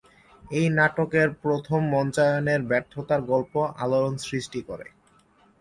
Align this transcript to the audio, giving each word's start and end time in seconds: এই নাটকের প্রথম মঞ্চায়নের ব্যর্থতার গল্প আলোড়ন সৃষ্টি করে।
এই 0.51 0.67
নাটকের 0.77 1.29
প্রথম 1.43 1.81
মঞ্চায়নের 1.93 2.61
ব্যর্থতার 2.63 3.21
গল্প 3.31 3.53
আলোড়ন 3.77 4.15
সৃষ্টি 4.25 4.59
করে। 4.69 4.87